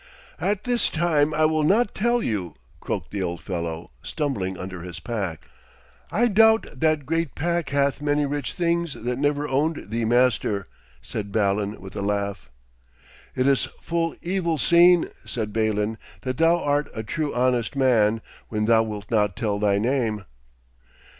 'At 0.39 0.63
this 0.63 0.89
time 0.89 1.31
I 1.31 1.45
will 1.45 1.61
not 1.61 1.93
tell 1.93 2.23
you,' 2.23 2.55
croaked 2.79 3.11
the 3.11 3.21
old 3.21 3.39
fellow, 3.39 3.91
stumbling 4.01 4.57
under 4.57 4.81
his 4.81 4.99
pack. 4.99 5.45
'I 6.11 6.29
doubt 6.29 6.65
that 6.79 7.05
great 7.05 7.35
pack 7.35 7.69
hath 7.69 8.01
many 8.01 8.25
rich 8.25 8.53
things 8.53 8.95
that 8.95 9.19
never 9.19 9.47
owned 9.47 9.91
thee 9.91 10.03
master,' 10.05 10.67
said 11.03 11.31
Balan 11.31 11.79
with 11.79 11.95
a 11.95 12.01
laugh. 12.01 12.49
'It 13.35 13.45
is 13.47 13.67
full 13.79 14.15
evil 14.23 14.57
seen,' 14.57 15.11
said 15.23 15.53
Balin, 15.53 15.99
'that 16.21 16.37
thou 16.37 16.57
art 16.57 16.89
a 16.95 17.03
true 17.03 17.31
honest 17.35 17.75
man, 17.75 18.23
when 18.49 18.65
thou 18.65 18.81
wilt 18.81 19.11
not 19.11 19.35
tell 19.35 19.59
thy 19.59 19.77
name.' 19.77 20.25